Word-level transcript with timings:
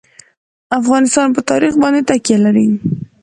افغانستان 0.79 1.27
په 1.35 1.41
تاریخ 1.49 1.73
باندې 1.83 2.01
تکیه 2.09 2.37
لري. 2.45 2.67